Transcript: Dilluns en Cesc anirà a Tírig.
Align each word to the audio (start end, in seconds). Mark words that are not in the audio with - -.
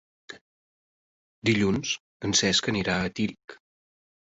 Dilluns 1.51 1.95
en 2.29 2.37
Cesc 2.43 2.75
anirà 2.77 3.01
a 3.07 3.17
Tírig. 3.23 3.61